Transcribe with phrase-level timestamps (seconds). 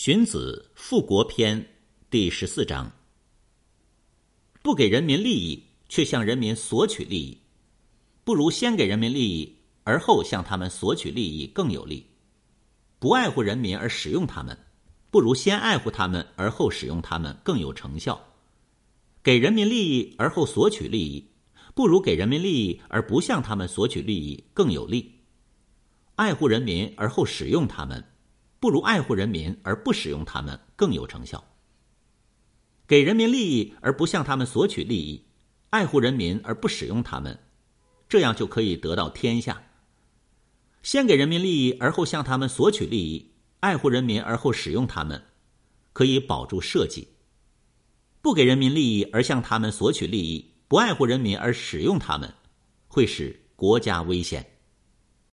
[0.00, 1.60] 荀子《富国篇》
[2.08, 2.92] 第十四章：
[4.62, 7.36] 不给人民利益，却向人民索取利益，
[8.22, 12.04] 不如先给人民利益，而后向他们索取利益更有利；
[13.00, 14.56] 不爱护人民而使用他们，
[15.10, 18.16] 不如先爱护他们而后使用他们更有成效；
[19.24, 21.28] 给人民利益而后索取利益，
[21.74, 25.02] 不如给人民利益而不向他们索取利益更有利；
[26.14, 28.04] 爱护人民而后使用他们。
[28.60, 31.42] 不如爱护人民而不使用他们更有成效。
[32.86, 35.26] 给人民利益而不向他们索取利益，
[35.70, 37.38] 爱护人民而不使用他们，
[38.08, 39.62] 这样就可以得到天下。
[40.82, 45.22] 先给人民利益而后向他们索取利益，爱护人民而后使用他们，
[45.92, 47.06] 可以保住社稷。
[48.22, 52.32] 不给人民利益而向他们索取利益，不爱护人民而使用他们，
[52.86, 54.57] 会使国家危险。